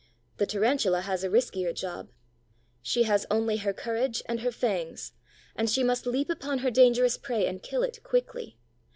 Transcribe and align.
The 0.37 0.47
Tarantula 0.47 1.01
has 1.01 1.23
a 1.23 1.29
riskier 1.29 1.75
job. 1.75 2.09
She 2.81 3.03
has 3.03 3.27
only 3.29 3.57
her 3.57 3.71
courage 3.71 4.23
and 4.25 4.39
her 4.39 4.51
fangs, 4.51 5.11
and 5.55 5.69
she 5.69 5.83
must 5.83 6.07
leap 6.07 6.27
upon 6.31 6.57
her 6.65 6.71
dangerous 6.71 7.19
prey 7.19 7.45
and 7.45 7.61
kill 7.61 7.83
it 7.83 8.01
quickly. 8.01 8.57